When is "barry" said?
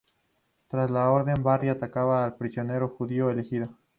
1.43-1.69